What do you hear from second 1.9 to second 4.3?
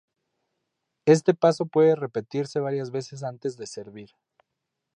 repetirse varias veces antes de servir.